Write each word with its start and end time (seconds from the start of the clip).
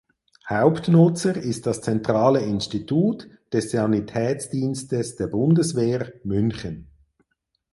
Hauptnutzer 0.49 1.37
ist 1.37 1.67
das 1.67 1.81
Zentrale 1.83 2.39
Institut 2.39 3.29
des 3.53 3.69
Sanitätsdienstes 3.69 5.15
der 5.17 5.27
Bundeswehr 5.27 6.11
München. 6.23 6.87